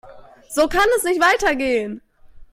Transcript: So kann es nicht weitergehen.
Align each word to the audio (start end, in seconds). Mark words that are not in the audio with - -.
So 0.49 0.67
kann 0.67 0.87
es 0.97 1.03
nicht 1.03 1.21
weitergehen. 1.21 2.01